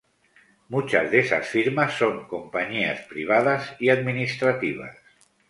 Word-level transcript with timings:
Muchas 0.67 1.11
de 1.11 1.19
esas 1.19 1.45
firmas 1.47 1.95
son 1.99 2.27
compañías 2.27 3.01
privadas 3.01 3.75
y 3.79 3.89
administrativas. 3.91 4.97